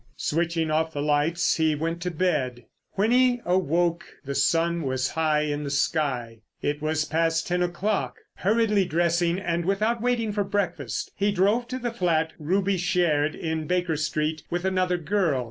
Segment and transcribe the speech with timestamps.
[0.17, 2.65] Switching off the lights he went to bed.
[2.93, 6.39] When he awoke the sun was high in the sky.
[6.59, 8.15] It was past ten o'clock.
[8.37, 13.67] Hurriedly dressing and without waiting for breakfast, he drove to the flat Ruby shared in
[13.67, 15.39] Baker Street with another girl.